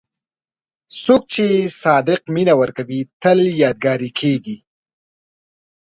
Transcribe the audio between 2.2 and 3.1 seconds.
مینه ورکوي،